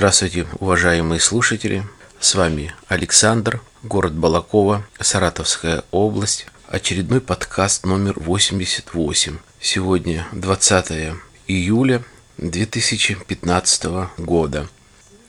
Здравствуйте, 0.00 0.46
уважаемые 0.60 1.20
слушатели. 1.20 1.84
С 2.18 2.34
вами 2.34 2.74
Александр, 2.88 3.60
город 3.82 4.14
Балакова, 4.14 4.86
Саратовская 4.98 5.84
область. 5.90 6.46
Очередной 6.68 7.20
подкаст 7.20 7.84
номер 7.84 8.18
88. 8.18 9.36
Сегодня 9.60 10.26
20 10.32 11.12
июля 11.48 12.02
2015 12.38 13.84
года. 14.16 14.70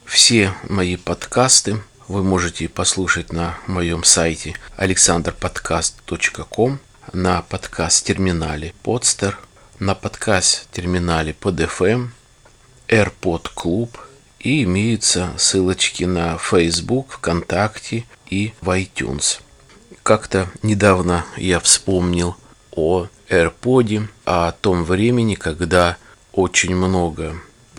Все 0.05 0.53
мои 0.69 0.95
подкасты 0.95 1.83
вы 2.07 2.23
можете 2.23 2.69
послушать 2.69 3.33
на 3.33 3.57
моем 3.67 4.05
сайте 4.05 4.55
alexanderpodcast.com, 4.77 6.79
на 7.11 7.41
подкаст-терминале 7.41 8.73
Podster, 8.85 9.35
на 9.79 9.95
подкаст-терминале 9.95 11.35
PodFM, 11.41 12.11
AirPod 12.87 13.49
Club 13.53 13.89
и 14.43 14.63
имеются 14.63 15.33
ссылочки 15.37 16.03
на 16.03 16.37
Facebook, 16.37 17.13
ВКонтакте 17.13 18.05
и 18.29 18.53
в 18.61 18.69
iTunes. 18.69 19.39
Как-то 20.03 20.49
недавно 20.63 21.25
я 21.37 21.59
вспомнил 21.59 22.35
о 22.71 23.07
AirPod, 23.29 24.07
о 24.25 24.51
том 24.51 24.83
времени, 24.83 25.35
когда 25.35 25.97
очень 26.33 26.75
много 26.75 27.35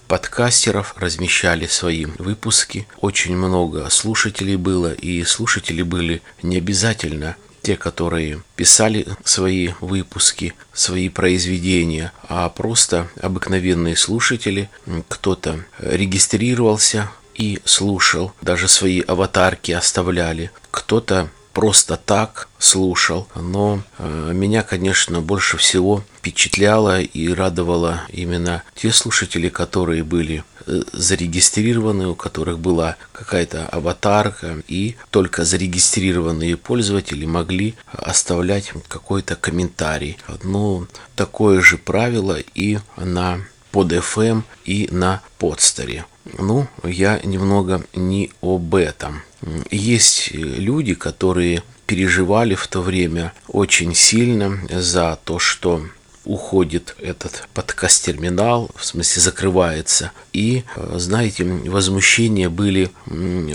подкастеров 0.06 0.94
размещали 0.98 1.66
свои 1.66 2.04
выпуски. 2.04 2.86
Очень 3.00 3.36
много 3.36 3.88
слушателей 3.91 4.56
было, 4.56 4.92
и 4.92 5.24
слушатели 5.24 5.82
были 5.82 6.22
не 6.42 6.58
обязательно 6.58 7.36
те, 7.62 7.77
которые 7.77 8.42
писали 8.56 9.06
свои 9.24 9.70
выпуски, 9.80 10.55
свои 10.72 11.08
произведения, 11.08 12.12
а 12.28 12.48
просто 12.48 13.08
обыкновенные 13.20 13.96
слушатели. 13.96 14.69
Кто-то 15.08 15.64
регистрировался 15.78 17.10
и 17.34 17.60
слушал, 17.64 18.32
даже 18.42 18.69
свои 18.69 19.00
аватарки 19.00 19.72
оставляли. 19.72 20.50
Кто-то 20.70 21.30
просто 21.52 21.96
так 21.96 22.48
слушал. 22.58 23.28
Но 23.34 23.82
э, 23.98 24.30
меня, 24.32 24.62
конечно, 24.62 25.20
больше 25.20 25.56
всего 25.56 26.04
впечатляло 26.19 27.00
и 27.00 27.28
радовало 27.32 28.02
именно 28.08 28.62
те 28.74 28.92
слушатели, 28.92 29.48
которые 29.48 30.02
были 30.02 30.44
зарегистрированы, 30.66 32.08
у 32.08 32.14
которых 32.14 32.58
была 32.58 32.96
какая-то 33.12 33.66
аватарка, 33.66 34.62
и 34.69 34.96
только 35.10 35.44
зарегистрированные 35.44 36.56
пользователи 36.56 37.24
могли 37.24 37.74
оставлять 37.92 38.72
какой-то 38.88 39.36
комментарий. 39.36 40.19
Но 40.42 40.86
такое 41.16 41.60
же 41.60 41.78
правило 41.78 42.38
и 42.54 42.78
на 42.96 43.41
под 43.70 43.92
FM 43.92 44.42
и 44.64 44.88
на 44.91 45.22
подстере. 45.38 46.04
Ну, 46.38 46.69
я 46.84 47.19
немного 47.24 47.84
не 47.94 48.30
об 48.42 48.74
этом. 48.74 49.22
Есть 49.70 50.30
люди, 50.32 50.94
которые 50.94 51.62
переживали 51.86 52.54
в 52.54 52.69
то 52.69 52.80
время 52.80 53.32
очень 53.48 53.94
сильно 53.94 54.58
за 54.70 55.19
то, 55.24 55.38
что 55.38 55.82
уходит 56.25 56.95
этот 56.98 57.49
подкаст-терминал, 57.55 58.71
в 58.77 58.84
смысле 58.84 59.22
закрывается. 59.22 60.12
И, 60.33 60.65
э, 60.77 60.94
знаете, 60.99 61.44
возмущения 61.44 62.49
были 62.49 62.91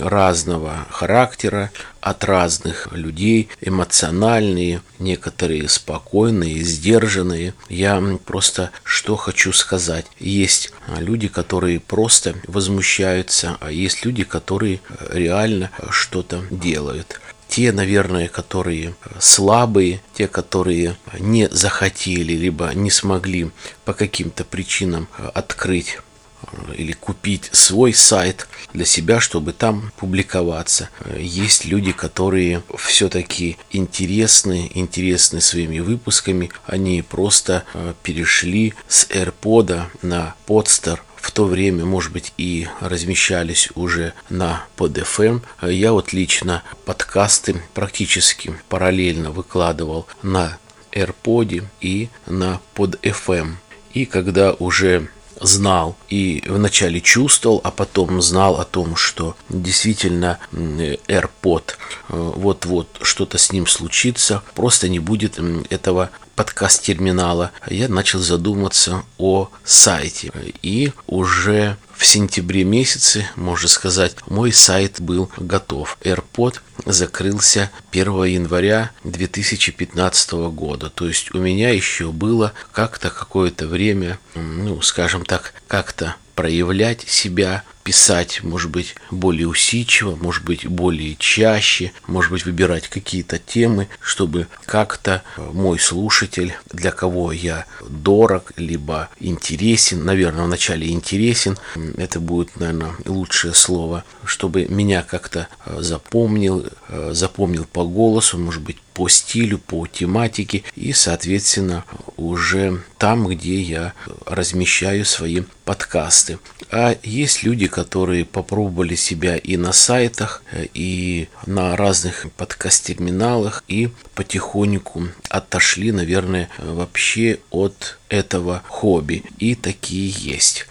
разного 0.00 0.86
характера, 0.90 1.70
от 2.00 2.24
разных 2.24 2.88
людей, 2.92 3.48
эмоциональные, 3.60 4.82
некоторые 4.98 5.68
спокойные, 5.68 6.62
сдержанные. 6.62 7.54
Я 7.68 8.02
просто 8.24 8.70
что 8.84 9.16
хочу 9.16 9.52
сказать. 9.52 10.06
Есть 10.18 10.72
люди, 10.96 11.28
которые 11.28 11.80
просто 11.80 12.34
возмущаются, 12.46 13.58
а 13.60 13.70
есть 13.70 14.04
люди, 14.04 14.24
которые 14.24 14.80
реально 15.10 15.70
что-то 15.90 16.42
делают 16.50 17.20
те, 17.48 17.72
наверное, 17.72 18.28
которые 18.28 18.94
слабые, 19.18 20.00
те, 20.14 20.28
которые 20.28 20.96
не 21.18 21.48
захотели, 21.48 22.34
либо 22.34 22.72
не 22.74 22.90
смогли 22.90 23.50
по 23.84 23.94
каким-то 23.94 24.44
причинам 24.44 25.08
открыть 25.34 25.98
э, 26.42 26.74
или 26.76 26.92
купить 26.92 27.48
свой 27.52 27.94
сайт 27.94 28.46
для 28.74 28.84
себя, 28.84 29.18
чтобы 29.18 29.52
там 29.52 29.92
публиковаться. 29.96 30.90
Есть 31.18 31.64
люди, 31.64 31.92
которые 31.92 32.62
все-таки 32.76 33.56
интересны, 33.70 34.70
интересны 34.74 35.40
своими 35.40 35.80
выпусками. 35.80 36.50
Они 36.66 37.02
просто 37.02 37.64
э, 37.72 37.94
перешли 38.02 38.74
с 38.88 39.06
AirPod 39.08 39.84
на 40.02 40.34
Podster 40.46 41.00
в 41.28 41.30
то 41.30 41.44
время, 41.44 41.84
может 41.84 42.10
быть, 42.10 42.32
и 42.38 42.68
размещались 42.80 43.68
уже 43.74 44.14
на 44.30 44.64
PodFM. 44.78 45.42
Я 45.60 45.92
вот 45.92 46.14
лично 46.14 46.62
подкасты 46.86 47.60
практически 47.74 48.54
параллельно 48.70 49.30
выкладывал 49.30 50.06
на 50.22 50.56
AirPod 50.90 51.66
и 51.82 52.08
на 52.24 52.62
PodFM. 52.74 53.56
И 53.92 54.06
когда 54.06 54.54
уже 54.54 55.10
знал 55.40 55.96
и 56.08 56.42
вначале 56.46 57.00
чувствовал, 57.00 57.60
а 57.64 57.70
потом 57.70 58.20
знал 58.22 58.60
о 58.60 58.64
том, 58.64 58.96
что 58.96 59.36
действительно 59.48 60.38
AirPod 60.52 61.70
э, 61.70 61.72
вот-вот 62.08 62.98
что-то 63.02 63.38
с 63.38 63.52
ним 63.52 63.66
случится, 63.66 64.42
просто 64.54 64.88
не 64.88 64.98
будет 64.98 65.38
этого 65.70 66.10
подкаст 66.34 66.82
терминала, 66.82 67.50
я 67.68 67.88
начал 67.88 68.20
задуматься 68.20 69.02
о 69.18 69.48
сайте. 69.64 70.30
И 70.62 70.92
уже 71.08 71.76
в 71.98 72.06
сентябре 72.06 72.62
месяце, 72.62 73.28
можно 73.34 73.68
сказать, 73.68 74.14
мой 74.28 74.52
сайт 74.52 75.00
был 75.00 75.30
готов. 75.36 75.98
AirPod 76.02 76.60
закрылся 76.86 77.72
1 77.90 78.24
января 78.24 78.92
2015 79.02 80.32
года. 80.52 80.90
То 80.90 81.08
есть 81.08 81.34
у 81.34 81.38
меня 81.38 81.70
еще 81.70 82.12
было 82.12 82.52
как-то 82.70 83.10
какое-то 83.10 83.66
время, 83.66 84.20
ну, 84.36 84.80
скажем 84.80 85.24
так, 85.24 85.54
как-то 85.66 86.14
проявлять 86.36 87.02
себя, 87.08 87.64
писать, 87.88 88.42
может 88.42 88.70
быть, 88.70 88.96
более 89.10 89.48
усидчиво, 89.48 90.14
может 90.14 90.44
быть, 90.44 90.66
более 90.66 91.16
чаще, 91.18 91.92
может 92.06 92.30
быть, 92.30 92.44
выбирать 92.44 92.86
какие-то 92.86 93.38
темы, 93.38 93.88
чтобы 94.02 94.46
как-то 94.66 95.22
мой 95.38 95.78
слушатель, 95.78 96.52
для 96.70 96.90
кого 96.90 97.32
я 97.32 97.64
дорог, 97.88 98.52
либо 98.58 99.08
интересен, 99.20 100.04
наверное, 100.04 100.44
вначале 100.44 100.90
интересен, 100.90 101.56
это 101.96 102.20
будет, 102.20 102.60
наверное, 102.60 102.92
лучшее 103.06 103.54
слово, 103.54 104.04
чтобы 104.22 104.66
меня 104.66 105.00
как-то 105.02 105.48
запомнил, 105.78 106.66
запомнил 107.12 107.64
по 107.64 107.84
голосу, 107.84 108.36
может 108.36 108.60
быть, 108.60 108.76
по 108.92 109.08
стилю, 109.08 109.58
по 109.58 109.86
тематике 109.86 110.64
и, 110.74 110.92
соответственно, 110.92 111.84
уже 112.16 112.82
там, 112.98 113.28
где 113.28 113.60
я 113.60 113.92
размещаю 114.26 115.04
свои 115.04 115.42
подкасты. 115.64 116.40
А 116.72 116.96
есть 117.04 117.44
люди, 117.44 117.68
которые 117.78 118.24
попробовали 118.24 118.96
себя 118.96 119.36
и 119.36 119.56
на 119.56 119.72
сайтах, 119.72 120.42
и 120.74 121.28
на 121.46 121.76
разных 121.76 122.26
подкаст-терминалах, 122.36 123.62
и 123.68 123.88
потихоньку 124.16 125.04
отошли, 125.28 125.92
наверное, 125.92 126.48
вообще 126.58 127.38
от 127.50 127.97
этого 128.08 128.62
хобби. 128.68 129.22
И 129.38 129.54
такие 129.54 130.08
есть. 130.08 130.66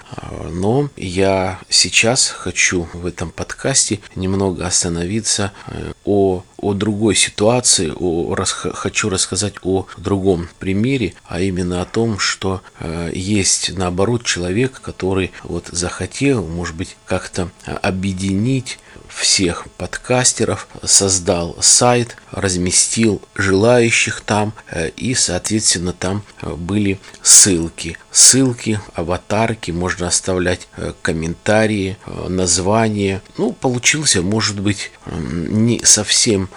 Но 0.50 0.90
я 0.96 1.60
сейчас 1.70 2.30
хочу 2.30 2.88
в 2.94 3.06
этом 3.06 3.32
подкасте 3.32 4.00
немного 4.16 4.66
остановиться 4.66 5.52
э, 5.68 5.92
о, 6.06 6.44
о 6.58 6.74
другой 6.74 7.16
ситуации, 7.16 7.92
о, 7.96 8.34
рас, 8.34 8.52
хочу 8.52 9.10
рассказать 9.10 9.56
о 9.64 9.86
другом 9.98 10.50
примере, 10.60 11.14
а 11.26 11.42
именно 11.42 11.82
о 11.82 11.86
том, 11.86 12.20
что 12.20 12.62
э, 12.80 13.12
есть 13.14 13.78
наоборот 13.78 14.24
человек, 14.24 14.80
который 14.82 15.32
вот 15.44 15.68
захотел, 15.68 16.46
может 16.46 16.76
быть, 16.76 16.96
как-то 17.06 17.50
объединить 17.66 18.80
всех 19.18 19.68
подкастеров, 19.78 20.68
создал 20.84 21.56
сайт, 21.60 22.16
разместил 22.32 23.22
желающих 23.36 24.22
там 24.22 24.54
э, 24.70 24.90
и, 24.90 25.16
соответственно, 25.16 25.94
там 25.94 26.24
э, 26.42 26.54
были 26.54 27.00
ссылки. 27.24 27.98
Ссылки, 28.12 28.80
аватарки, 28.94 29.72
можно 29.72 30.08
оставлять 30.08 30.68
э, 30.78 30.94
комментарии, 31.02 31.98
названия. 32.28 33.22
Ну, 33.38 33.54
получился, 33.54 34.22
может 34.22 34.60
быть, 34.60 34.92
не 35.06 35.80
совсем 35.84 36.50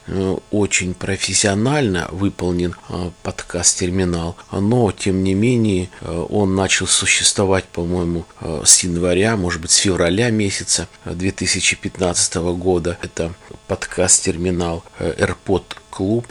очень 0.51 0.95
профессионально 0.95 2.09
выполнен 2.11 2.75
подкаст-терминал, 3.23 4.37
но, 4.53 4.91
тем 4.93 5.23
не 5.23 5.35
менее, 5.35 5.89
он 6.03 6.55
начал 6.55 6.87
существовать, 6.87 7.65
по-моему, 7.67 8.25
с 8.65 8.81
января, 8.81 9.37
может 9.37 9.61
быть, 9.61 9.71
с 9.71 9.77
февраля 9.77 10.31
месяца 10.31 10.89
2015 11.05 12.35
года. 12.35 12.50
Это 13.03 13.35
подкаст-терминал 13.69 14.85
AirPod 14.99 15.65
Club. 15.93 16.25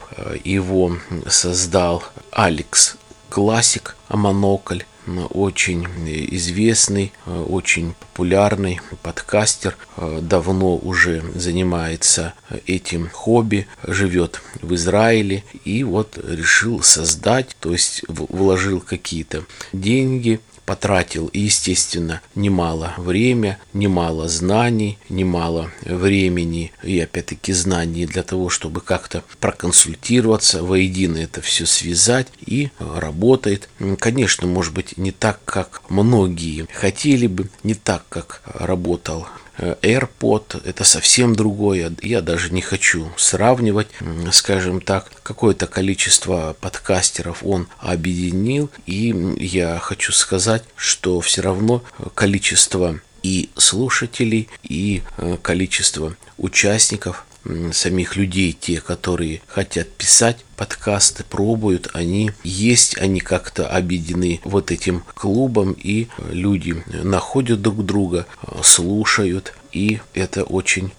Его 0.44 0.98
создал 1.28 2.04
Алекс 2.32 2.98
Классик, 3.30 3.96
Монокль. 4.10 4.82
очень 5.30 5.88
известный, 6.36 7.12
очень 7.26 7.94
популярный 8.00 8.80
подкастер, 9.02 9.78
давно 9.98 10.78
уже 10.78 11.24
занимается 11.36 12.34
этим 12.68 13.10
хобби, 13.10 13.68
живет 13.84 14.42
в 14.62 14.74
Израиле 14.76 15.44
и 15.66 15.84
вот 15.84 16.18
решил 16.24 16.82
создать, 16.82 17.56
то 17.60 17.72
есть 17.72 18.04
вложил 18.08 18.82
какие-то 18.82 19.46
деньги 19.74 20.40
потратил, 20.70 21.32
естественно, 21.34 22.22
немало 22.36 22.94
время, 22.98 23.58
немало 23.74 24.30
знаний, 24.30 25.00
немало 25.10 25.72
времени 25.82 26.72
и, 26.84 27.00
опять-таки, 27.00 27.54
знаний 27.54 28.06
для 28.06 28.22
того, 28.22 28.50
чтобы 28.50 28.82
как-то 28.82 29.24
проконсультироваться, 29.40 30.62
воедино 30.62 31.18
это 31.18 31.42
все 31.42 31.66
связать 31.66 32.28
и 32.46 32.70
работает. 32.78 33.68
Конечно, 33.98 34.46
может 34.46 34.76
быть, 34.76 34.96
не 34.96 35.12
так, 35.12 35.40
как 35.44 35.82
многие 35.90 36.68
хотели 36.72 37.26
бы, 37.26 37.50
не 37.64 37.74
так, 37.74 38.06
как 38.08 38.44
работал 38.46 39.26
AirPod 39.60 40.62
это 40.66 40.84
совсем 40.84 41.36
другое. 41.36 41.94
Я 42.02 42.22
даже 42.22 42.52
не 42.54 42.62
хочу 42.62 43.12
сравнивать, 43.18 43.88
скажем 44.32 44.82
так, 44.82 45.12
какое-то 45.24 45.68
количество 45.68 46.56
подкастеров 46.60 47.44
он 47.44 47.68
объединил. 47.80 48.70
И 48.86 49.16
я 49.38 49.80
хочу 49.80 50.12
сказать, 50.12 50.64
что 50.76 51.20
все 51.22 51.42
равно 51.42 51.84
количество 52.16 53.00
и 53.24 53.50
слушателей, 53.58 54.48
и 54.64 55.04
э, 55.18 55.38
количество 55.42 56.16
участников 56.38 57.26
самих 57.72 58.16
людей, 58.16 58.52
те, 58.60 58.82
которые 58.82 59.42
хотят 59.48 59.90
писать 59.90 60.38
подкасты, 60.56 61.24
пробуют, 61.24 61.90
они 61.94 62.32
есть, 62.44 62.98
они 62.98 63.20
как-то 63.20 63.68
объединены 63.68 64.42
вот 64.44 64.72
этим 64.72 65.04
клубом, 65.14 65.72
и 65.72 66.08
люди 66.30 66.84
находят 66.88 67.62
друг 67.62 67.86
друга, 67.86 68.26
слушают, 68.62 69.54
и 69.72 70.00
это 70.14 70.44
очень 70.44 70.92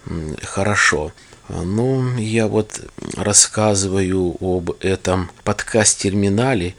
хорошо. 0.43 1.13
Ну, 1.49 2.17
я 2.17 2.47
вот 2.47 2.81
рассказываю 3.17 4.37
об 4.41 4.71
этом 4.81 5.31
подкаст-терминале, 5.45 6.75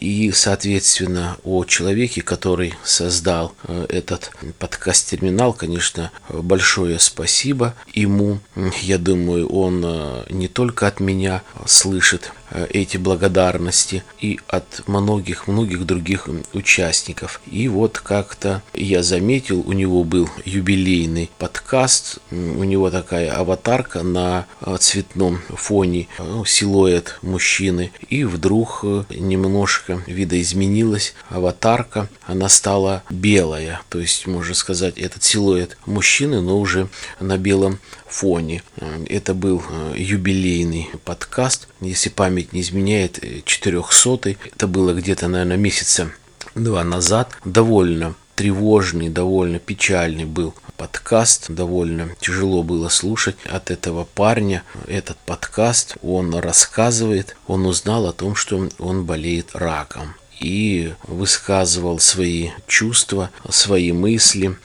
и, 0.00 0.32
соответственно, 0.32 1.36
о 1.44 1.64
человеке, 1.64 2.22
который 2.22 2.74
создал 2.82 3.54
э, 3.64 3.86
этот 3.90 4.32
подкаст-терминал, 4.58 5.52
конечно, 5.52 6.10
большое 6.30 6.98
спасибо 6.98 7.74
ему. 7.92 8.40
Я 8.80 8.98
думаю, 8.98 9.48
он 9.48 9.82
э, 9.84 10.24
не 10.30 10.48
только 10.48 10.86
от 10.86 11.00
меня 11.00 11.42
слышит 11.66 12.32
эти 12.50 12.96
благодарности 12.96 14.04
и 14.20 14.38
от 14.48 14.86
многих-многих 14.86 15.84
других 15.84 16.28
участников. 16.52 17.40
И 17.46 17.68
вот 17.68 17.98
как-то 17.98 18.62
я 18.74 19.02
заметил, 19.02 19.60
у 19.66 19.72
него 19.72 20.04
был 20.04 20.28
юбилейный 20.44 21.30
подкаст, 21.38 22.18
у 22.30 22.64
него 22.64 22.90
такая 22.90 23.32
аватарка 23.32 24.02
на 24.02 24.46
э, 24.60 24.76
цветном 24.78 25.40
фоне, 25.48 26.08
ну, 26.18 26.44
силуэт 26.44 27.18
мужчины, 27.22 27.92
и 28.08 28.24
вдруг 28.24 28.80
э, 28.82 29.04
немножко 29.10 30.02
видоизменилась 30.06 31.14
аватарка, 31.28 32.08
она 32.26 32.48
стала 32.48 33.02
белая, 33.10 33.80
то 33.88 33.98
есть, 33.98 34.26
можно 34.26 34.54
сказать, 34.54 34.98
этот 34.98 35.22
силуэт 35.22 35.76
мужчины, 35.86 36.40
но 36.40 36.58
уже 36.58 36.88
на 37.20 37.38
белом 37.38 37.78
фоне. 38.08 38.62
Это 39.08 39.34
был 39.34 39.62
юбилейный 39.94 40.88
подкаст, 41.04 41.68
если 41.80 42.08
память 42.08 42.35
не 42.52 42.60
изменяет, 42.60 43.18
400 43.44 44.36
Это 44.54 44.66
было 44.66 44.92
где-то, 44.92 45.28
наверное, 45.28 45.56
месяца 45.56 46.10
два 46.54 46.84
назад. 46.84 47.36
Довольно 47.44 48.14
тревожный, 48.34 49.08
довольно 49.08 49.58
печальный 49.58 50.24
был 50.24 50.54
подкаст. 50.76 51.50
Довольно 51.50 52.10
тяжело 52.20 52.62
было 52.62 52.88
слушать 52.88 53.36
от 53.46 53.70
этого 53.70 54.04
парня. 54.04 54.62
Этот 54.86 55.16
подкаст, 55.18 55.96
он 56.02 56.34
рассказывает, 56.34 57.36
он 57.46 57.66
узнал 57.66 58.06
о 58.06 58.12
том, 58.12 58.34
что 58.34 58.68
он 58.78 59.04
болеет 59.04 59.50
раком 59.54 60.14
и 60.40 60.92
высказывал 61.06 61.98
свои 61.98 62.50
чувства, 62.66 63.30
свои 63.48 63.92
мысли, 63.92 64.56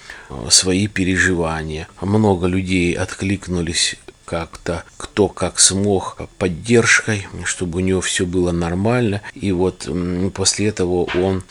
свои 0.49 0.87
переживания. 0.87 1.87
Много 2.01 2.47
людей 2.47 2.93
откликнулись 2.93 3.95
как-то 4.31 4.85
кто 4.95 5.27
как 5.27 5.59
смог 5.59 6.17
поддержкой, 6.37 7.27
чтобы 7.43 7.79
у 7.79 7.81
него 7.81 7.99
все 7.99 8.25
было 8.25 8.53
нормально. 8.53 9.21
И 9.33 9.51
вот 9.51 9.89
после 10.33 10.67
этого 10.67 11.05
он 11.15 11.43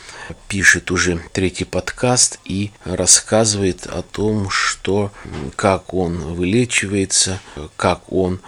пишет 0.48 0.90
уже 0.90 1.20
третий 1.34 1.66
подкаст 1.66 2.40
и 2.46 2.70
рассказывает 2.86 3.86
о 3.86 4.00
том, 4.00 4.48
что 4.48 5.12
как 5.56 5.92
он 5.92 6.20
вылечивается, 6.20 7.38
как 7.76 8.10
он 8.10 8.40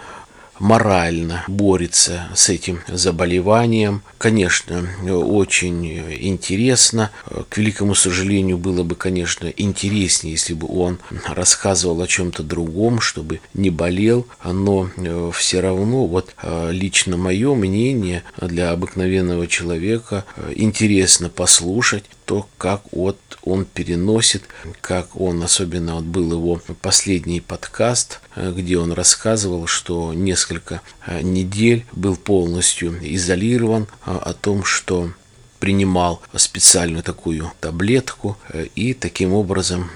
морально 0.59 1.43
борется 1.47 2.27
с 2.35 2.49
этим 2.49 2.81
заболеванием. 2.87 4.01
Конечно, 4.17 4.87
очень 5.03 5.87
интересно. 6.19 7.11
К 7.49 7.57
великому 7.57 7.95
сожалению, 7.95 8.57
было 8.57 8.83
бы, 8.83 8.95
конечно, 8.95 9.47
интереснее, 9.47 10.33
если 10.33 10.53
бы 10.53 10.67
он 10.67 10.99
рассказывал 11.25 12.01
о 12.01 12.07
чем-то 12.07 12.43
другом, 12.43 13.01
чтобы 13.01 13.39
не 13.53 13.69
болел, 13.69 14.27
но 14.43 14.89
э, 14.95 15.31
все 15.33 15.59
равно, 15.59 16.05
вот 16.05 16.33
э, 16.41 16.69
лично 16.71 17.17
мое 17.17 17.53
мнение 17.55 18.23
для 18.39 18.71
обыкновенного 18.71 19.47
человека 19.47 20.25
э, 20.35 20.53
интересно 20.55 21.29
послушать 21.29 22.05
то, 22.25 22.47
как 22.57 22.81
вот 22.91 23.17
он 23.43 23.65
переносит, 23.65 24.43
как 24.81 25.19
он, 25.19 25.43
особенно 25.43 25.95
вот 25.95 26.05
был 26.05 26.31
его 26.31 26.61
последний 26.81 27.41
подкаст, 27.41 28.19
где 28.35 28.77
он 28.77 28.91
рассказывал, 28.91 29.67
что 29.67 30.13
несколько 30.13 30.81
э, 31.05 31.21
недель 31.21 31.85
был 31.91 32.15
полностью 32.15 32.97
изолирован 33.01 33.83
э, 33.83 34.11
о 34.11 34.33
том, 34.33 34.63
что 34.63 35.11
принимал 35.59 36.21
специальную 36.35 37.03
такую 37.03 37.51
таблетку 37.59 38.37
э, 38.49 38.67
и 38.75 38.93
таким 38.93 39.33
образом 39.33 39.89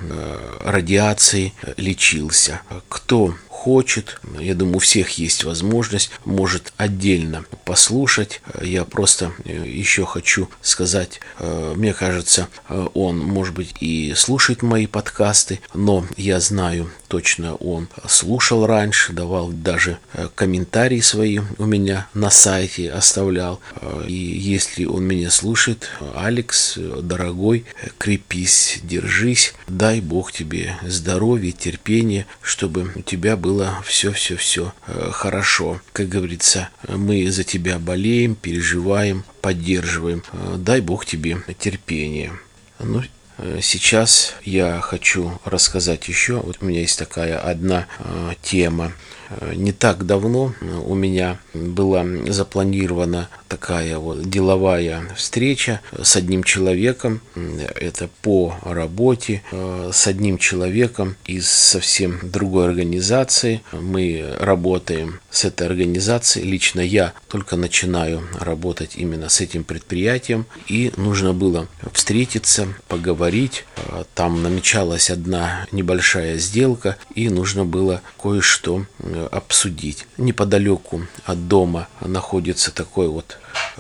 радиацией 0.61 1.53
лечился. 1.77 2.61
Кто 2.89 3.35
хочет, 3.57 4.21
я 4.39 4.53
думаю, 4.53 4.77
у 4.77 4.79
всех 4.79 5.17
есть 5.17 5.43
возможность, 5.43 6.11
может 6.25 6.71
отдельно 6.77 7.43
послушать. 7.65 8.39
Я 8.61 8.85
просто 8.85 9.33
э, 9.43 9.63
еще 9.65 10.05
хочу 10.05 10.47
сказать, 10.61 11.19
э, 11.39 11.73
мне 11.75 11.93
кажется, 11.93 12.49
э, 12.69 12.87
он, 12.93 13.17
может 13.17 13.55
быть, 13.55 13.73
и 13.81 14.13
слушает 14.15 14.61
мои 14.61 14.85
подкасты, 14.85 15.59
но 15.73 16.05
я 16.15 16.39
знаю 16.39 16.91
точно, 17.07 17.55
он 17.55 17.87
слушал 18.07 18.67
раньше, 18.67 19.13
давал 19.13 19.49
даже 19.49 19.97
комментарии 20.35 20.99
свои 20.99 21.39
у 21.57 21.65
меня 21.65 22.07
на 22.13 22.29
сайте 22.29 22.91
оставлял. 22.91 23.61
И 24.05 24.13
если 24.13 24.83
он 24.83 25.05
меня 25.05 25.31
слушает, 25.31 25.89
Алекс, 26.15 26.77
дорогой, 26.77 27.65
крепись, 27.97 28.79
держись, 28.83 29.53
дай 29.67 30.01
Бог 30.01 30.33
тебе 30.33 30.75
здоровья, 30.85 31.53
терпения, 31.53 32.27
чтобы 32.41 32.91
у 32.95 33.01
тебя 33.01 33.37
было 33.37 33.46
было 33.47 33.81
все-все-все 33.85 34.73
э, 34.87 35.09
хорошо. 35.13 35.79
Как 35.93 36.09
говорится, 36.09 36.67
мы 36.85 37.31
за 37.31 37.45
тебя 37.45 37.79
болеем, 37.79 38.35
переживаем, 38.35 39.23
поддерживаем. 39.39 40.21
Э, 40.33 40.55
дай 40.57 40.81
Бог 40.81 41.05
тебе 41.05 41.37
терпения. 41.57 42.33
Ну, 42.79 43.03
э, 43.37 43.59
Сейчас 43.61 44.33
я 44.43 44.81
хочу 44.81 45.39
рассказать 45.45 46.09
еще. 46.09 46.41
Вот 46.41 46.57
у 46.59 46.65
меня 46.65 46.81
есть 46.81 46.99
такая 46.99 47.39
одна 47.39 47.87
тема. 48.41 48.91
Не 49.55 49.71
так 49.71 50.05
давно 50.05 50.53
у 50.85 50.95
меня 50.95 51.37
была 51.53 52.05
запланирована 52.27 53.29
такая 53.47 53.97
вот 53.97 54.29
деловая 54.29 55.03
встреча 55.15 55.81
с 56.01 56.15
одним 56.15 56.43
человеком. 56.43 57.21
Это 57.75 58.09
по 58.21 58.55
работе 58.63 59.41
э, 59.51 59.91
с 59.93 60.07
одним 60.07 60.37
человеком 60.37 61.15
из 61.25 61.49
совсем 61.49 62.19
другой 62.23 62.65
организации. 62.65 63.61
Мы 63.71 64.35
работаем 64.39 65.19
с 65.29 65.45
этой 65.45 65.67
организацией. 65.67 66.45
Лично 66.45 66.81
я 66.81 67.13
только 67.29 67.55
начинаю 67.55 68.23
работать 68.39 68.95
именно 68.95 69.29
с 69.29 69.41
этим 69.41 69.63
предприятием. 69.63 70.45
И 70.67 70.91
нужно 70.97 71.33
было 71.33 71.67
встретиться, 71.93 72.67
поговорить. 72.87 73.65
Э, 73.77 74.03
там 74.13 74.43
намечалась 74.43 75.09
одна 75.09 75.67
небольшая 75.71 76.37
сделка, 76.37 76.97
и 77.15 77.29
нужно 77.29 77.65
было 77.65 78.01
кое-что 78.21 78.85
э, 78.99 79.27
обсудить. 79.31 80.05
Неподалеку 80.17 81.07
от 81.25 81.47
дома 81.47 81.87
находится 82.01 82.71
такой 82.71 83.07
вот 83.07 83.37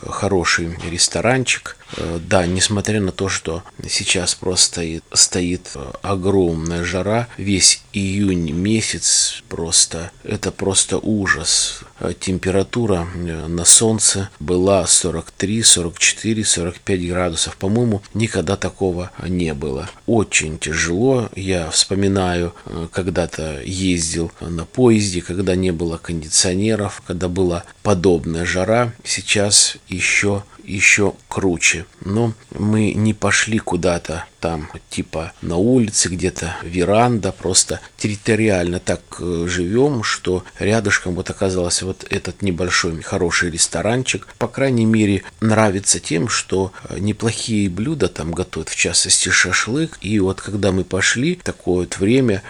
хороший 0.09 0.77
ресторанчик. 0.89 1.77
Э, 1.95 2.19
да, 2.21 2.45
несмотря 2.45 2.99
на 2.99 3.11
то, 3.11 3.29
что 3.29 3.63
сейчас 3.87 4.35
просто 4.35 4.77
стоит, 4.77 5.03
стоит 5.13 5.69
огромная 6.01 6.83
жара, 6.83 7.27
весь 7.37 7.81
июнь 7.93 8.51
месяц 8.51 9.43
просто, 9.49 10.11
это 10.23 10.51
просто 10.51 10.97
ужас. 10.97 11.81
Температура 12.19 13.07
на 13.15 13.65
солнце 13.65 14.29
была 14.39 14.85
43, 14.85 15.63
44, 15.63 16.45
45 16.45 17.07
градусов. 17.07 17.57
По-моему, 17.57 18.03
никогда 18.13 18.55
такого 18.55 19.11
не 19.27 19.53
было. 19.55 19.89
Очень 20.05 20.59
тяжело. 20.59 21.29
Я 21.35 21.71
вспоминаю, 21.71 22.53
когда-то 22.91 23.61
ездил 23.63 24.31
на 24.39 24.65
поезде, 24.65 25.21
когда 25.21 25.55
не 25.55 25.71
было 25.71 25.97
кондиционеров, 25.97 27.01
когда 27.07 27.27
была 27.29 27.63
подобная 27.81 28.45
жара. 28.45 28.93
Сейчас 29.03 29.77
еще 29.87 30.43
еще 30.67 31.13
круче. 31.27 31.76
Но 32.01 32.33
мы 32.51 32.93
не 32.93 33.13
пошли 33.13 33.59
куда-то 33.59 34.25
там, 34.39 34.69
типа 34.89 35.33
на 35.41 35.57
улице 35.57 36.09
где-то, 36.09 36.55
веранда, 36.63 37.31
просто 37.31 37.79
территориально 37.97 38.79
так 38.79 39.01
э, 39.19 39.45
живем, 39.47 40.03
что 40.03 40.43
рядышком 40.59 41.15
вот 41.15 41.29
оказался 41.29 41.85
вот 41.85 42.05
этот 42.09 42.41
небольшой 42.41 43.01
хороший 43.01 43.49
ресторанчик. 43.49 44.27
По 44.37 44.47
крайней 44.47 44.85
мере, 44.85 45.23
нравится 45.41 45.99
тем, 45.99 46.29
что 46.29 46.71
э, 46.89 46.99
неплохие 46.99 47.69
блюда 47.69 48.07
там 48.07 48.31
готовят, 48.31 48.69
в 48.69 48.75
частности 48.75 49.29
шашлык. 49.29 49.97
И 50.01 50.19
вот 50.19 50.41
когда 50.41 50.71
мы 50.71 50.83
пошли, 50.83 51.35
такое 51.35 51.79
вот 51.85 51.97
время, 51.97 52.43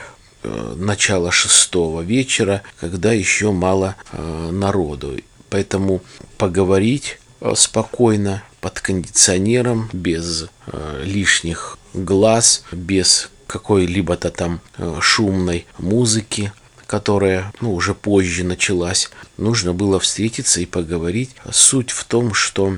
э, 0.43 0.75
начало 0.77 1.31
шестого 1.31 2.01
вечера, 2.01 2.61
когда 2.79 3.13
еще 3.13 3.51
мало 3.51 3.95
народу. 4.51 5.17
Поэтому 5.49 6.01
поговорить 6.37 7.19
спокойно 7.55 8.43
под 8.61 8.79
кондиционером, 8.79 9.89
без 9.93 10.47
э, 10.67 11.01
лишних 11.03 11.77
глаз, 11.93 12.63
без 12.71 13.29
какой-либо-то 13.45 14.29
там 14.31 14.61
э, 14.77 14.97
шумной 15.01 15.65
музыки, 15.77 16.51
которая 16.85 17.53
ну, 17.61 17.73
уже 17.73 17.93
позже 17.93 18.43
началась. 18.43 19.09
Нужно 19.37 19.73
было 19.73 19.99
встретиться 19.99 20.59
и 20.61 20.65
поговорить. 20.65 21.31
Суть 21.51 21.91
в 21.91 22.03
том, 22.05 22.33
что 22.33 22.77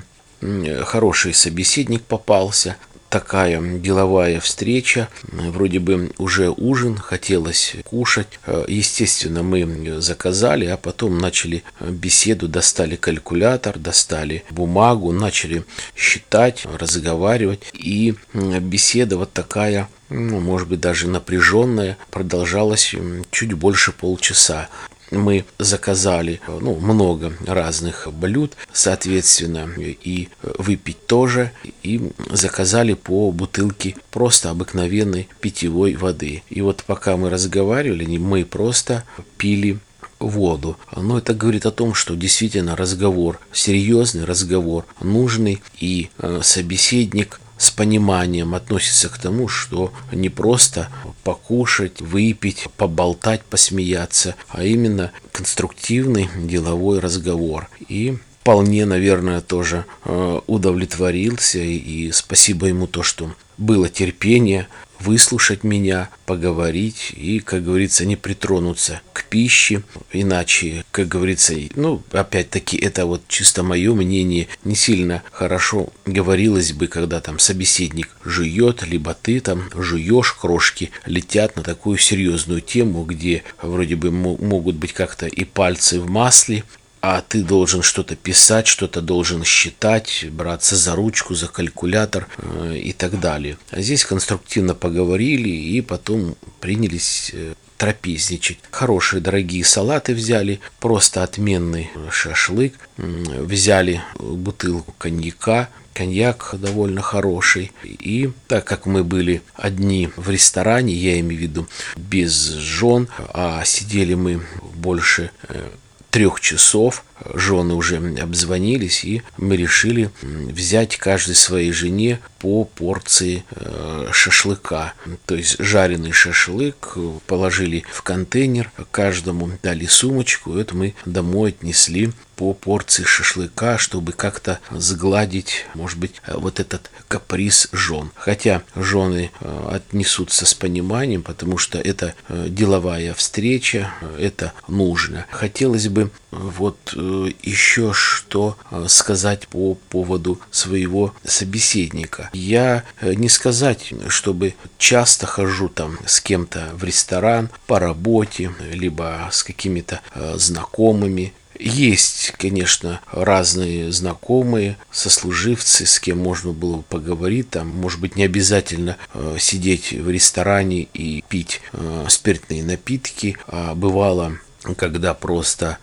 хороший 0.86 1.34
собеседник 1.34 2.02
попался, 2.04 2.78
такая 3.10 3.60
деловая 3.80 4.40
встреча. 4.40 5.10
Вроде 5.24 5.80
бы 5.80 6.12
уже 6.18 6.50
ужин, 6.50 6.98
хотелось 6.98 7.76
кушать. 7.84 8.40
Естественно, 8.68 9.44
мы 9.44 10.00
заказали, 10.02 10.66
а 10.66 10.78
потом 10.78 11.18
начали 11.18 11.64
беседу, 11.80 12.48
достали 12.48 12.96
калькулятор, 12.96 13.78
достали 13.78 14.44
бумагу, 14.50 15.12
начали 15.12 15.64
считать, 15.96 16.66
разговаривать. 16.80 17.62
И 17.74 18.16
беседа 18.34 19.18
вот 19.18 19.34
такая 19.34 19.90
ну, 20.10 20.40
может 20.40 20.68
быть, 20.68 20.80
даже 20.80 21.08
напряженная, 21.08 21.96
продолжалась 22.10 22.96
чуть 23.30 23.54
больше 23.54 23.92
полчаса 23.92 24.68
мы 25.12 25.46
заказали 25.58 26.42
ну, 26.48 26.76
много 26.76 27.34
разных 27.46 28.08
блюд, 28.12 28.54
соответственно, 28.72 29.70
и 29.78 30.30
выпить 30.58 31.06
тоже, 31.08 31.52
и 31.84 32.12
заказали 32.32 32.94
по 32.94 33.32
бутылке 33.32 33.96
просто 34.12 34.50
обыкновенной 34.50 35.28
питьевой 35.42 35.96
воды. 35.96 36.44
И 36.50 36.62
вот 36.62 36.84
пока 36.86 37.18
мы 37.18 37.30
разговаривали, 37.30 38.18
мы 38.18 38.46
просто 38.46 39.04
пили 39.38 39.80
воду. 40.20 40.78
Но 40.96 41.18
это 41.18 41.34
говорит 41.34 41.66
о 41.66 41.72
том, 41.72 41.94
что 41.94 42.16
действительно 42.16 42.76
разговор, 42.76 43.40
серьезный 43.52 44.26
разговор, 44.26 44.86
нужный, 45.02 45.62
и 45.80 46.10
э, 46.18 46.42
собеседник 46.44 47.40
с 47.60 47.70
пониманием 47.70 48.56
относится 48.56 49.10
к 49.10 49.20
тому, 49.20 49.48
что 49.48 49.94
не 50.12 50.30
просто 50.30 50.90
покушать, 51.24 52.02
выпить, 52.02 52.68
поболтать, 52.78 53.44
посмеяться, 53.44 54.36
а 54.48 54.64
именно 54.64 55.12
конструктивный 55.32 56.30
деловой 56.38 57.00
разговор. 57.00 57.70
И 57.90 58.18
вполне, 58.42 58.86
наверное, 58.86 59.42
тоже 59.42 59.86
э, 60.06 60.40
удовлетворился, 60.48 61.60
и 61.60 62.12
спасибо 62.14 62.68
ему 62.68 62.88
то, 62.88 63.04
что 63.04 63.36
было 63.58 63.90
терпение, 63.90 64.68
выслушать 65.00 65.64
меня, 65.64 66.10
поговорить 66.26 67.12
и, 67.16 67.40
как 67.40 67.64
говорится, 67.64 68.06
не 68.06 68.16
притронуться 68.16 69.02
к 69.14 69.26
пище. 69.26 69.84
Иначе, 70.12 70.86
как 70.92 71.08
говорится, 71.08 71.54
ну, 71.76 72.02
опять-таки, 72.12 72.78
это 72.78 73.06
вот 73.06 73.22
чисто 73.28 73.64
мое 73.64 73.94
мнение, 73.94 74.48
не 74.64 74.76
сильно 74.76 75.24
хорошо 75.32 75.90
говорилось 76.06 76.74
бы, 76.74 76.88
когда 76.88 77.22
там 77.22 77.40
собеседник 77.40 78.10
жует, 78.24 78.84
либо 78.86 79.14
ты 79.14 79.40
там 79.40 79.70
жуешь, 79.74 80.34
крошки 80.34 80.92
летят 81.06 81.56
на 81.56 81.64
такую 81.64 81.98
серьезную 81.98 82.62
тему, 82.62 83.04
где 83.04 83.44
вроде 83.62 83.96
бы 83.96 84.12
могут 84.12 84.76
быть 84.76 84.94
как-то 84.94 85.28
и 85.28 85.44
пальцы 85.44 86.00
в 86.00 86.10
масле, 86.10 86.64
а 87.02 87.22
ты 87.22 87.44
должен 87.44 87.82
что-то 87.82 88.16
писать, 88.16 88.68
что-то 88.68 89.02
должен 89.02 89.44
считать, 89.44 90.26
браться 90.32 90.76
за 90.76 90.96
ручку, 90.96 91.34
за 91.34 91.48
калькулятор 91.48 92.28
э, 92.38 92.78
и 92.78 92.94
так 92.94 93.20
далее. 93.20 93.58
А 93.72 93.82
здесь 93.82 94.06
конструктивно 94.06 94.76
поговорили 94.76 95.50
и 95.50 95.82
потом 95.82 96.36
принялись 96.60 97.32
э, 97.34 97.54
трапезничать. 97.78 98.60
Хорошие 98.72 99.22
дорогие 99.22 99.64
салаты 99.64 100.14
взяли, 100.14 100.60
просто 100.80 101.24
отменный 101.24 101.90
шашлык, 102.12 102.74
взяли 102.98 104.02
бутылку 104.20 104.94
коньяка, 104.98 105.70
коньяк 105.94 106.56
довольно 106.58 107.02
хороший. 107.02 107.72
И 107.84 108.32
так 108.48 108.66
как 108.66 108.86
мы 108.86 109.06
были 109.06 109.42
одни 109.56 110.10
в 110.18 110.30
ресторане, 110.30 110.94
я 110.94 111.20
имею 111.22 111.40
в 111.40 111.44
виду 111.44 111.68
без 111.96 112.50
жен, 112.50 113.08
а 113.34 113.64
сидели 113.64 114.14
мы 114.14 114.42
больше 114.76 115.32
э, 115.48 115.70
трех 116.10 116.40
часов 116.42 117.04
жены 117.34 117.74
уже 117.74 117.98
обзвонились, 118.20 119.04
и 119.04 119.22
мы 119.38 119.58
решили 119.58 120.10
взять 120.22 120.98
каждой 120.98 121.36
своей 121.36 121.72
жене 121.72 122.20
по 122.40 122.64
порции 122.64 123.44
э, 123.52 124.10
шашлыка. 124.12 124.94
То 125.26 125.36
есть 125.36 125.58
жареный 125.60 126.12
шашлык 126.12 126.98
положили 127.28 127.84
в 127.92 128.02
контейнер, 128.02 128.72
каждому 128.92 129.52
дали 129.62 129.86
сумочку, 129.86 130.56
это 130.56 130.76
мы 130.76 130.96
домой 131.06 131.50
отнесли 131.50 132.12
по 132.40 132.54
порции 132.54 133.04
шашлыка, 133.04 133.78
чтобы 133.78 134.14
как-то 134.14 134.60
сгладить, 134.72 135.66
может 135.74 136.00
быть, 136.00 136.22
вот 136.26 136.62
этот 136.62 136.90
каприз 137.10 137.68
жен. 137.74 138.12
Хотя 138.16 138.64
жены 138.78 139.32
э, 139.42 139.70
отнесутся 139.70 140.46
с 140.46 140.54
пониманием, 140.54 141.22
потому 141.22 141.58
что 141.58 141.80
это 141.80 142.14
э, 142.30 142.46
деловая 142.48 143.14
встреча, 143.14 143.92
это 144.18 144.54
нужно. 144.70 145.26
Хотелось 145.32 145.90
бы 145.90 146.12
вот 146.32 146.94
еще 147.42 147.94
что 147.94 148.58
э, 148.72 148.86
сказать 148.88 149.48
по 149.48 149.76
поводу 149.76 150.40
своего 150.52 151.14
собеседника. 151.24 152.30
Я 152.34 152.84
э, 153.02 153.14
не 153.14 153.30
сказать, 153.30 153.94
чтобы 154.08 154.56
часто 154.78 155.28
хожу 155.28 155.70
там 155.70 155.98
с 156.06 156.22
кем-то 156.22 156.70
в 156.74 156.84
ресторан 156.84 157.50
по 157.68 157.80
работе, 157.80 158.52
либо 158.72 159.30
с 159.32 159.44
какими-то 159.44 160.02
э, 160.14 160.36
знакомыми. 160.38 161.34
Есть, 161.60 162.32
конечно, 162.38 163.02
разные 163.12 163.92
знакомые, 163.92 164.78
сослуживцы, 164.92 165.86
с 165.86 166.00
кем 166.00 166.18
можно 166.18 166.54
было 166.54 166.78
бы 166.78 166.84
поговорить. 166.84 167.50
Там, 167.50 167.68
может 167.68 168.00
быть, 168.00 168.16
не 168.16 168.24
обязательно 168.24 168.96
э, 169.14 169.36
сидеть 169.40 169.92
в 169.92 170.10
ресторане 170.10 170.84
и 170.94 171.22
пить 171.28 171.62
э, 171.74 172.06
спиртные 172.08 172.64
напитки, 172.64 173.38
а 173.48 173.76
бывало, 173.76 174.38
когда 174.78 175.14
просто 175.14 175.80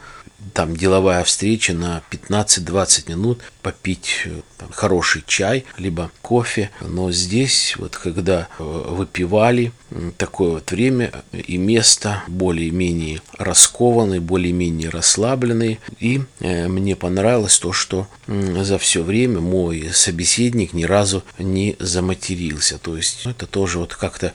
там 0.53 0.77
деловая 0.77 1.25
встреча 1.25 1.73
на 1.73 2.03
15-20 2.11 3.11
минут 3.11 3.41
попить 3.67 4.23
э, 4.27 4.43
там, 4.59 4.71
хороший 4.71 5.25
чай, 5.27 5.65
либо 5.77 6.13
кофе. 6.23 6.71
Но 6.81 7.11
здесь, 7.11 7.75
вот 7.77 7.97
когда 7.97 8.47
э, 8.61 8.63
выпивали, 8.63 9.73
такое 10.19 10.51
вот 10.51 10.71
время 10.71 11.11
и 11.33 11.57
место 11.57 12.23
более-менее 12.29 13.23
раскованные, 13.39 14.21
более-менее 14.21 14.91
расслабленные. 14.91 15.79
И 15.99 16.23
э, 16.39 16.69
мне 16.69 16.95
понравилось 16.95 17.59
то, 17.59 17.73
что 17.73 18.07
за 18.29 18.79
все 18.79 19.03
время 19.03 19.41
мой 19.41 19.91
собеседник 19.93 20.73
ни 20.73 20.85
разу 20.85 21.25
не 21.39 21.75
заматерился. 21.81 22.79
То 22.79 22.97
есть 22.97 23.23
ну, 23.25 23.33
это 23.33 23.47
тоже 23.47 23.79
вот 23.79 23.95
как-то 23.95 24.33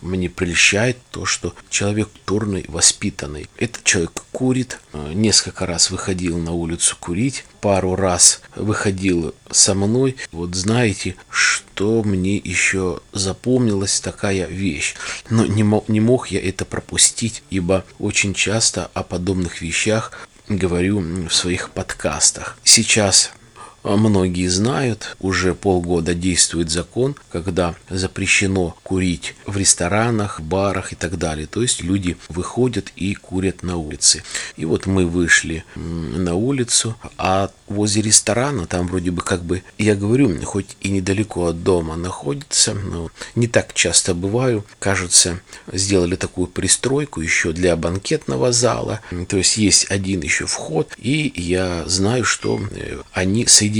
мне 0.00 0.28
прельщает 0.28 0.98
то, 1.10 1.24
что 1.24 1.54
человек 1.70 2.08
турный, 2.24 2.64
воспитанный. 2.68 3.48
Этот 3.56 3.84
человек 3.84 4.12
курит, 4.32 4.80
несколько 4.92 5.45
раз 5.66 5.90
выходил 5.90 6.38
на 6.38 6.52
улицу 6.52 6.96
курить, 6.98 7.44
пару 7.60 7.96
раз 7.96 8.40
выходил 8.54 9.34
со 9.50 9.74
мной. 9.74 10.16
Вот 10.32 10.54
знаете, 10.54 11.16
что 11.30 12.02
мне 12.02 12.36
еще 12.36 13.00
запомнилась 13.12 14.00
такая 14.00 14.46
вещь. 14.46 14.94
Но 15.30 15.46
не 15.46 15.62
мог, 15.62 15.88
не 15.88 16.00
мог 16.00 16.28
я 16.28 16.40
это 16.40 16.64
пропустить, 16.64 17.42
ибо 17.50 17.84
очень 17.98 18.34
часто 18.34 18.90
о 18.94 19.02
подобных 19.02 19.60
вещах 19.60 20.12
говорю 20.48 21.00
в 21.28 21.30
своих 21.30 21.70
подкастах. 21.70 22.56
Сейчас 22.64 23.32
многие 23.94 24.48
знают, 24.48 25.16
уже 25.20 25.54
полгода 25.54 26.14
действует 26.14 26.70
закон, 26.70 27.14
когда 27.30 27.76
запрещено 27.88 28.76
курить 28.82 29.34
в 29.46 29.56
ресторанах, 29.56 30.40
барах 30.40 30.92
и 30.92 30.96
так 30.96 31.18
далее. 31.18 31.46
То 31.46 31.62
есть 31.62 31.82
люди 31.82 32.16
выходят 32.28 32.92
и 32.96 33.14
курят 33.14 33.62
на 33.62 33.76
улице. 33.76 34.24
И 34.56 34.64
вот 34.64 34.86
мы 34.86 35.06
вышли 35.06 35.64
на 35.76 36.34
улицу, 36.34 36.96
а 37.16 37.50
возле 37.68 38.02
ресторана 38.02 38.66
там 38.66 38.88
вроде 38.88 39.10
бы 39.10 39.22
как 39.22 39.44
бы, 39.44 39.62
я 39.78 39.94
говорю, 39.94 40.40
хоть 40.44 40.76
и 40.80 40.88
недалеко 40.88 41.46
от 41.46 41.62
дома 41.62 41.96
находится, 41.96 42.74
но 42.74 43.10
не 43.34 43.46
так 43.46 43.74
часто 43.74 44.14
бываю, 44.14 44.64
кажется, 44.78 45.40
сделали 45.72 46.16
такую 46.16 46.46
пристройку 46.46 47.20
еще 47.20 47.52
для 47.52 47.76
банкетного 47.76 48.52
зала. 48.52 49.00
То 49.28 49.36
есть 49.36 49.56
есть 49.56 49.86
один 49.90 50.20
еще 50.20 50.46
вход, 50.46 50.92
и 50.98 51.32
я 51.36 51.84
знаю, 51.86 52.24
что 52.24 52.60
э, 52.70 53.00
они 53.12 53.46
соединяются, 53.46 53.75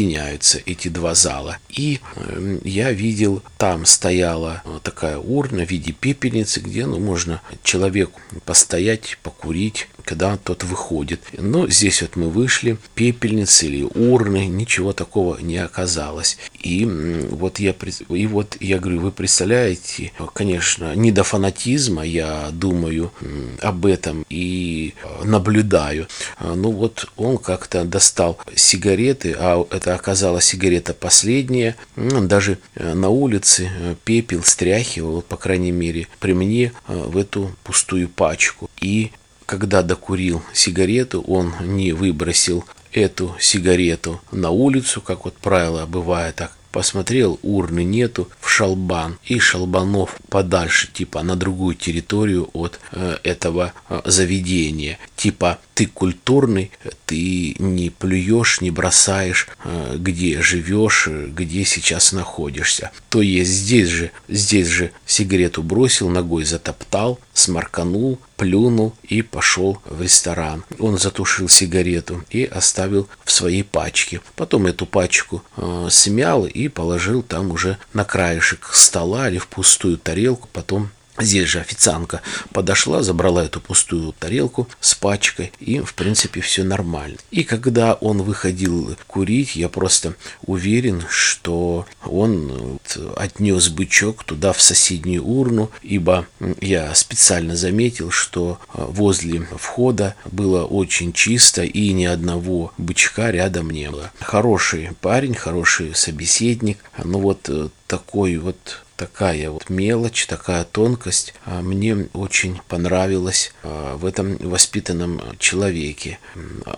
эти 0.66 0.88
два 0.88 1.14
зала. 1.14 1.58
И 1.70 2.00
э, 2.16 2.58
я 2.64 2.92
видел, 2.92 3.42
там 3.58 3.86
стояла 3.86 4.62
такая 4.82 5.18
урна 5.18 5.64
в 5.64 5.70
виде 5.70 5.92
пепельницы, 5.92 6.60
где 6.60 6.86
ну, 6.86 6.98
можно 6.98 7.40
человеку 7.62 8.20
постоять, 8.44 9.18
покурить, 9.22 9.88
когда 10.06 10.36
тот 10.36 10.64
выходит. 10.64 11.20
Но 11.32 11.68
здесь 11.68 12.00
вот 12.00 12.16
мы 12.16 12.30
вышли, 12.30 12.78
пепельницы 12.94 13.66
или 13.66 13.82
урны, 13.82 14.46
ничего 14.46 14.92
такого 14.92 15.38
не 15.38 15.58
оказалось. 15.58 16.38
И 16.62 16.86
вот 17.30 17.58
я, 17.58 17.74
и 18.08 18.26
вот 18.26 18.56
я 18.60 18.78
говорю, 18.78 19.00
вы 19.00 19.12
представляете, 19.12 20.12
конечно, 20.32 20.94
не 20.94 21.12
до 21.12 21.24
фанатизма, 21.24 22.04
я 22.06 22.48
думаю 22.52 23.12
об 23.60 23.84
этом 23.84 24.24
и 24.30 24.94
наблюдаю. 25.24 26.06
Ну 26.40 26.70
вот 26.70 27.10
он 27.16 27.38
как-то 27.38 27.84
достал 27.84 28.38
сигареты, 28.54 29.34
а 29.38 29.66
это 29.70 29.94
оказалась 29.94 30.44
сигарета 30.44 30.94
последняя. 30.94 31.76
Даже 31.96 32.58
э, 32.74 32.94
на 32.94 33.08
улице 33.08 33.68
э, 33.68 33.94
пепел 34.04 34.42
стряхивал, 34.44 35.22
по 35.22 35.36
крайней 35.36 35.72
мере, 35.72 36.06
при 36.20 36.32
мне 36.32 36.72
э, 36.88 36.94
в 36.94 37.16
эту 37.16 37.50
пустую 37.64 38.08
пачку. 38.08 38.70
И 38.80 39.10
когда 39.46 39.82
докурил 39.82 40.42
сигарету, 40.52 41.22
он 41.22 41.54
не 41.60 41.92
выбросил 41.92 42.64
эту 42.92 43.34
сигарету 43.38 44.20
на 44.32 44.50
улицу, 44.50 45.00
как 45.00 45.24
вот 45.24 45.34
правило 45.34 45.86
бывает 45.86 46.36
так, 46.36 46.52
посмотрел, 46.72 47.38
урны 47.42 47.84
нету, 47.84 48.28
в 48.40 48.50
шалбан 48.50 49.18
и 49.24 49.38
шалбанов 49.38 50.16
подальше, 50.28 50.88
типа 50.92 51.22
на 51.22 51.36
другую 51.36 51.74
территорию 51.74 52.50
от 52.52 52.80
э, 52.92 53.16
этого 53.22 53.72
э, 53.88 54.02
заведения. 54.04 54.98
Типа 55.16 55.58
ты 55.76 55.84
культурный, 55.84 56.70
ты 57.04 57.54
не 57.58 57.90
плюешь, 57.90 58.62
не 58.62 58.70
бросаешь, 58.70 59.46
э, 59.62 59.96
где 59.98 60.40
живешь, 60.40 61.06
где 61.06 61.66
сейчас 61.66 62.12
находишься. 62.12 62.92
То 63.10 63.20
есть 63.20 63.50
здесь 63.50 63.88
же, 63.88 64.10
здесь 64.26 64.68
же 64.68 64.90
сигарету 65.04 65.62
бросил, 65.62 66.08
ногой 66.08 66.44
затоптал, 66.44 67.20
сморканул, 67.34 68.18
плюнул 68.38 68.94
и 69.02 69.20
пошел 69.20 69.78
в 69.84 70.00
ресторан. 70.00 70.64
Он 70.78 70.96
затушил 70.96 71.50
сигарету 71.50 72.24
и 72.30 72.44
оставил 72.44 73.06
в 73.22 73.30
своей 73.30 73.62
пачке. 73.62 74.22
Потом 74.34 74.66
эту 74.66 74.86
пачку 74.86 75.42
э, 75.58 75.88
смял 75.90 76.46
и 76.46 76.68
положил 76.68 77.22
там 77.22 77.50
уже 77.50 77.76
на 77.92 78.04
краешек 78.04 78.70
стола 78.72 79.28
или 79.28 79.36
в 79.36 79.46
пустую 79.46 79.98
тарелку. 79.98 80.48
Потом 80.54 80.88
Здесь 81.18 81.48
же 81.48 81.60
официантка 81.60 82.20
подошла, 82.52 83.02
забрала 83.02 83.44
эту 83.44 83.60
пустую 83.60 84.12
тарелку 84.12 84.68
с 84.80 84.94
пачкой, 84.94 85.52
и, 85.60 85.80
в 85.80 85.94
принципе, 85.94 86.40
все 86.40 86.62
нормально. 86.62 87.16
И 87.30 87.42
когда 87.44 87.94
он 87.94 88.22
выходил 88.22 88.96
курить, 89.06 89.56
я 89.56 89.68
просто 89.68 90.14
уверен, 90.42 91.04
что 91.08 91.86
он 92.04 92.78
отнес 93.16 93.68
бычок 93.68 94.24
туда, 94.24 94.52
в 94.52 94.60
соседнюю 94.60 95.24
урну, 95.24 95.70
ибо 95.82 96.26
я 96.60 96.94
специально 96.94 97.56
заметил, 97.56 98.10
что 98.10 98.58
возле 98.74 99.40
входа 99.58 100.14
было 100.24 100.64
очень 100.64 101.12
чисто, 101.12 101.62
и 101.62 101.92
ни 101.92 102.04
одного 102.04 102.72
бычка 102.78 103.30
рядом 103.30 103.70
не 103.70 103.90
было. 103.90 104.12
Хороший 104.20 104.90
парень, 105.00 105.34
хороший 105.34 105.94
собеседник, 105.94 106.78
но 107.02 107.18
вот 107.18 107.50
такой 107.86 108.36
вот 108.36 108.82
такая 108.96 109.50
вот 109.50 109.70
мелочь, 109.70 110.26
такая 110.26 110.64
тонкость 110.64 111.34
а, 111.44 111.60
мне 111.62 112.08
очень 112.12 112.60
понравилась 112.68 113.52
а, 113.62 113.96
в 113.96 114.04
этом 114.04 114.36
воспитанном 114.38 115.20
человеке. 115.38 116.18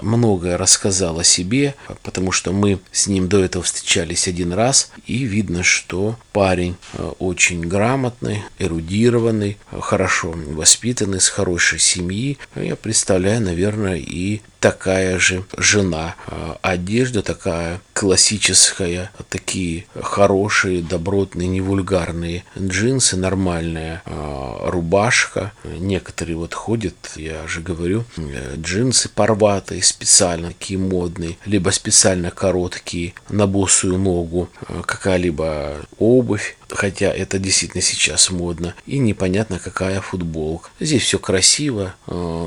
Многое 0.03 0.59
рассказал 0.59 1.19
о 1.19 1.25
себе, 1.25 1.75
потому 2.03 2.33
что 2.33 2.53
мы 2.53 2.81
с 2.93 3.07
ним 3.07 3.29
до 3.29 3.43
этого 3.43 3.65
встречались 3.65 4.29
один 4.29 4.53
раз, 4.53 4.91
и 5.07 5.25
видно, 5.25 5.63
что 5.63 6.17
парень 6.33 6.77
а, 6.95 7.11
очень 7.19 7.63
грамотный, 7.63 8.43
эрудированный, 8.59 9.59
хорошо 9.81 10.35
воспитанный, 10.35 11.21
с 11.21 11.29
хорошей 11.29 11.79
семьи. 11.79 12.39
Я 12.55 12.77
представляю, 12.77 13.41
наверное, 13.41 13.97
и 13.97 14.41
такая 14.61 15.19
же 15.19 15.45
жена. 15.57 16.17
Одежда 16.63 17.23
такая 17.23 17.81
классическая, 17.93 19.11
такие 19.29 19.87
хорошие, 20.01 20.83
добротные, 20.83 21.49
не 21.49 21.61
вульгарные 21.61 22.45
джинсы, 22.59 23.17
нормальная 23.17 24.03
рубашка. 24.07 25.53
Некоторые 25.65 26.37
вот 26.37 26.55
ходят, 26.55 26.95
я 27.17 27.47
же 27.47 27.61
говорю, 27.61 28.05
э, 28.17 28.55
джинсы 28.57 29.09
порватые 29.09 29.83
специально, 29.83 30.49
такие 30.49 30.79
модные, 30.79 31.37
либо 31.45 31.71
специально 31.71 32.31
короткие 32.31 33.15
на 33.29 33.47
босую 33.47 33.99
ногу, 33.99 34.49
какая-либо 34.87 35.77
обувь 35.99 36.57
хотя 36.71 37.07
это 37.07 37.39
действительно 37.39 37.83
сейчас 37.83 38.31
модно, 38.31 38.75
и 38.87 38.99
непонятно 38.99 39.59
какая 39.59 40.01
футболка. 40.01 40.69
Здесь 40.81 41.03
все 41.03 41.19
красиво, 41.19 41.95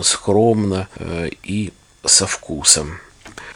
скромно 0.04 0.88
э, 0.96 1.30
и 1.44 1.74
со 2.06 2.28
вкусом. 2.28 3.00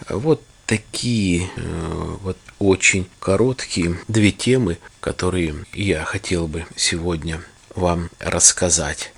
Вот 0.10 0.42
такие 0.66 1.50
э, 1.56 2.16
вот 2.22 2.38
очень 2.60 3.08
короткие 3.20 3.98
две 4.08 4.32
темы, 4.32 4.78
которые 5.00 5.56
я 5.74 6.04
хотел 6.04 6.48
бы 6.48 6.66
сегодня 6.76 7.42
вам 7.76 8.10
рассказать. 8.20 9.14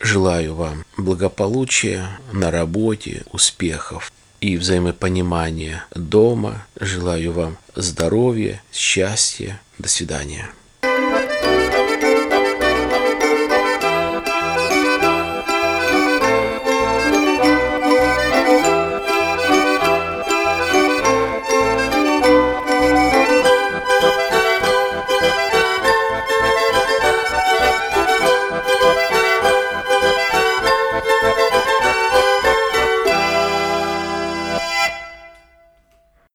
Желаю 0.00 0.54
вам 0.54 0.84
благополучия 0.96 2.18
на 2.32 2.50
работе, 2.50 3.22
успехов 3.30 4.12
и 4.40 4.56
взаимопонимания 4.56 5.84
дома. 5.94 6.66
Желаю 6.80 7.32
вам 7.32 7.58
здоровья, 7.76 8.62
счастья. 8.72 9.60
До 9.78 9.88
свидания. 9.88 10.50